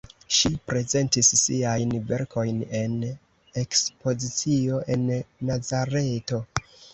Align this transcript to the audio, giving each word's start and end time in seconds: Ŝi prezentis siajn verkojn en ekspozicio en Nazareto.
Ŝi 0.35 0.49
prezentis 0.69 1.27
siajn 1.39 1.91
verkojn 2.11 2.63
en 2.79 2.95
ekspozicio 3.65 4.81
en 4.95 5.05
Nazareto. 5.51 6.43